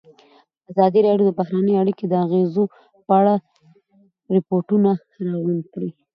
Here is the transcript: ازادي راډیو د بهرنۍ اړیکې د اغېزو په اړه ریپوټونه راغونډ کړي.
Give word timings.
ازادي 0.71 0.99
راډیو 1.07 1.27
د 1.27 1.31
بهرنۍ 1.39 1.73
اړیکې 1.81 2.05
د 2.07 2.13
اغېزو 2.25 2.63
په 3.05 3.11
اړه 3.19 3.33
ریپوټونه 4.35 4.91
راغونډ 5.29 5.63
کړي. 5.73 5.89